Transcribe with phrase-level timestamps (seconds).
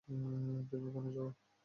[0.07, 1.31] তুমি এখন যাবে।